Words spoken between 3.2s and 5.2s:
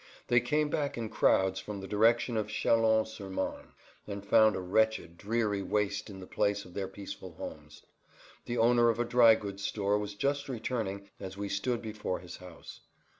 Marne, and found a wretched,